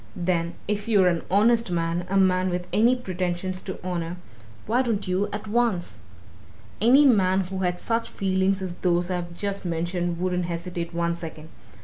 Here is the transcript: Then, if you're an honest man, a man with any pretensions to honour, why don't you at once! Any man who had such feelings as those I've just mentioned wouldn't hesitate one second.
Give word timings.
Then, 0.15 0.55
if 0.67 0.87
you're 0.87 1.09
an 1.09 1.21
honest 1.29 1.69
man, 1.69 2.07
a 2.09 2.17
man 2.17 2.49
with 2.49 2.65
any 2.73 2.95
pretensions 2.95 3.61
to 3.61 3.77
honour, 3.83 4.17
why 4.65 4.81
don't 4.81 5.07
you 5.07 5.29
at 5.31 5.47
once! 5.47 5.99
Any 6.81 7.05
man 7.05 7.41
who 7.41 7.59
had 7.59 7.79
such 7.79 8.09
feelings 8.09 8.63
as 8.63 8.73
those 8.81 9.11
I've 9.11 9.35
just 9.35 9.63
mentioned 9.63 10.17
wouldn't 10.19 10.45
hesitate 10.45 10.91
one 10.91 11.13
second. 11.15 11.49